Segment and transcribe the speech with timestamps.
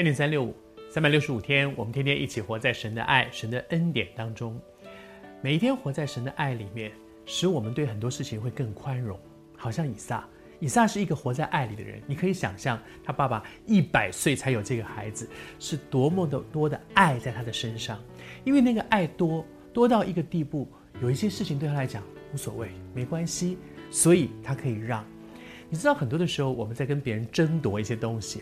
[0.00, 0.54] 恩典三六五，
[0.88, 4.58] 三百六十五天，我们天天一起活在神的爱、神的恩典当中。
[5.42, 6.90] 每一天活在神的爱里面，
[7.26, 9.20] 使我们对很多事情会更宽容。
[9.58, 10.26] 好像以撒，
[10.58, 12.00] 以撒是一个活在爱里的人。
[12.06, 15.28] 你可以想象，他爸爸一百岁才有这个孩子，
[15.58, 18.02] 是多么的多的爱在他的身上。
[18.42, 20.66] 因为那个爱多多到一个地步，
[21.02, 23.58] 有一些事情对他来讲无所谓，没关系，
[23.90, 25.04] 所以他可以让。
[25.68, 28.40] 你知道，很多的时候我们在跟别人争夺一些东西，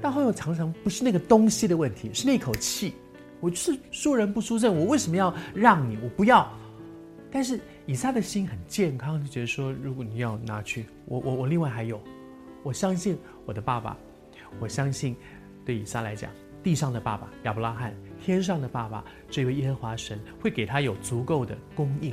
[0.00, 2.94] 但后来常常不是那个东西的问题，是那口气。
[3.40, 5.98] 我就是输人不输阵，我为什么要让你？
[6.02, 6.46] 我不要。
[7.30, 12.00] 但是以撒的心很健康，就觉得说，如果你要拿去，我我我另外还有，
[12.62, 13.96] 我相信我的爸爸，
[14.58, 15.16] 我相信
[15.64, 16.30] 对以撒来讲，
[16.62, 22.12] 地上的爸爸亚伯拉罕，天上的爸爸这位耶和华神会给他有足够的供应，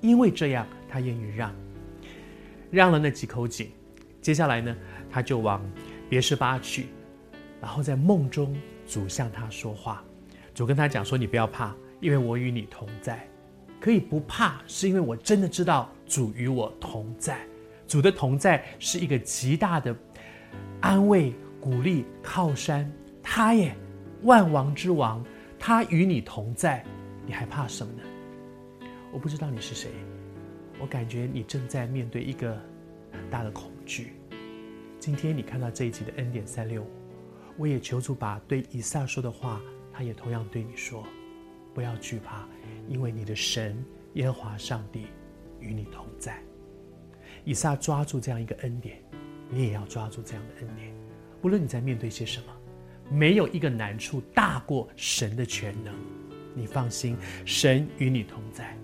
[0.00, 1.54] 因为这样他愿意让。
[2.70, 3.70] 让了那几口井，
[4.20, 4.74] 接下来呢，
[5.10, 5.64] 他就往
[6.08, 6.86] 别是巴去，
[7.60, 10.02] 然后在梦中主向他说话，
[10.54, 13.26] 主跟他讲说：“你不要怕，因为我与你同在。
[13.80, 17.38] 可以不怕，是因为我真的知道主与我同在。
[17.86, 19.94] 主的同在是一个极大的
[20.80, 22.90] 安慰、鼓励、靠山。
[23.22, 23.74] 他也
[24.22, 25.24] 万王之王，
[25.58, 26.84] 他与你同在，
[27.26, 28.02] 你还怕什么呢？
[29.12, 29.90] 我不知道你是谁。”
[30.78, 32.52] 我感觉你正在面对一个
[33.10, 34.12] 很大的恐惧。
[35.00, 36.86] 今天你看到这一集的恩典三六五，
[37.56, 39.60] 我也求主把对以撒说的话，
[39.92, 41.06] 他也同样对你说：
[41.74, 42.46] 不要惧怕，
[42.88, 43.82] 因为你的神
[44.14, 45.06] 耶和华上帝
[45.60, 46.38] 与你同在。
[47.44, 49.02] 以撒抓住这样一个恩典，
[49.48, 50.92] 你也要抓住这样的恩典。
[51.42, 52.46] 无论你在面对些什么，
[53.10, 55.94] 没有一个难处大过神的全能。
[56.54, 58.76] 你放心，神与你同在。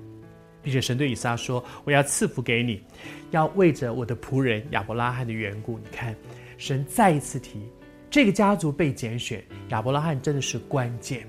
[0.62, 2.84] 并且神对以撒说：“我要赐福给你，
[3.32, 6.14] 要为着我的仆人亚伯拉罕的缘故。”你看，
[6.56, 7.68] 神再一次提
[8.12, 11.26] 这个家族被拣选，亚伯拉罕真的是关键，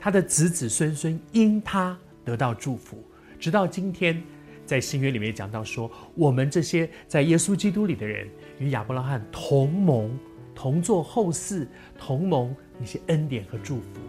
[0.00, 1.94] 他的子子孙孙因他
[2.24, 3.04] 得到祝福，
[3.38, 4.22] 直到今天，
[4.64, 8.26] 在新约里面讲到说，我们这些在耶稣基督里的人，
[8.58, 10.18] 与亚伯拉罕同盟，
[10.54, 14.00] 同作后嗣，同盟一些恩典和祝福。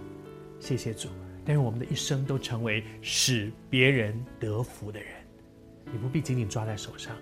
[0.62, 1.10] 谢谢主。
[1.44, 5.10] 但愿我们的一生都成为使别人得福的人。
[5.92, 7.14] 你不必紧紧抓在手上，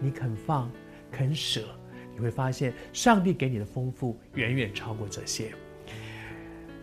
[0.00, 0.68] 你肯放、
[1.12, 1.68] 肯舍，
[2.14, 5.52] 你会发现上帝给你的丰富远远超过这些。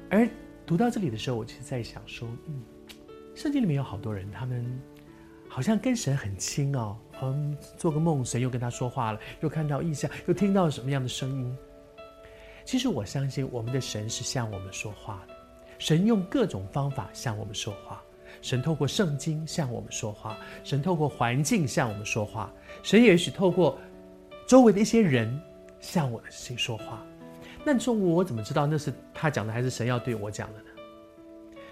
[0.09, 0.28] 而
[0.66, 2.62] 读到这里的时候，我其实在想说，嗯，
[3.34, 4.66] 圣经里面有好多人，他们
[5.47, 11.58] 好像跟神很亲哦，嗯，做个梦，神又跟他说话了，又看到异象，又听到什么样的声音。
[12.63, 15.36] 其实我相信，我们的神是向我们说话的。
[15.80, 18.03] 神用各种方法向我们说话，
[18.42, 22.53] 神透过圣经向我们说话，神透过环境向我们说话，
[22.84, 23.80] 神也许透过
[24.51, 25.41] 周围的一些人
[25.79, 27.01] 向我的心说话。
[27.63, 30.66] 那你说我怎么知道那是他讲的，还是神要对我讲的呢？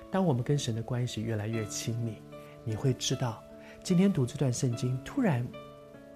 [0.10, 2.22] 当我们跟神的关系越来越亲密，
[2.64, 3.44] 你会知道，
[3.84, 5.46] 今天读这段圣经突然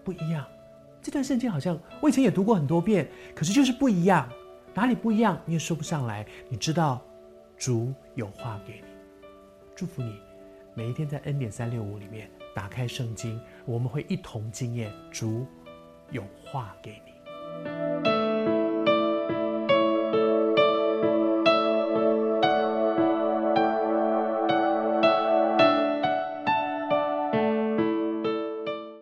[0.06, 0.48] 不一样。
[1.02, 4.32] 这段圣经好像我以前也读过很多遍，可是就是不一样。
[4.74, 5.38] 哪里不一样？
[5.44, 6.26] 你也说不上来。
[6.48, 7.02] 你知道？
[7.58, 9.28] 主有话给你，
[9.76, 10.18] 祝福你。
[10.76, 15.46] 每一天在恩典三六五里面打开圣经，我们会一同经验主
[16.14, 17.13] 有话给你。